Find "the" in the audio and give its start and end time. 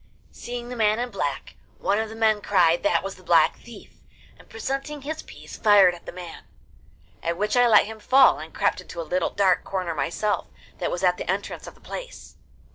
0.69-0.75, 2.09-2.15, 3.17-3.23, 6.07-6.11, 11.17-11.29, 11.75-11.81